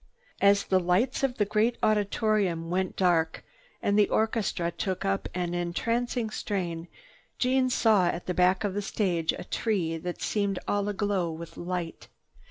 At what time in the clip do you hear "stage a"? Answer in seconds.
8.81-9.43